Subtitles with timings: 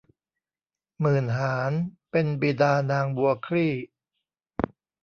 [0.99, 1.71] หมื่นหาญ
[2.11, 3.73] เป็นบิดานางบัวคลี่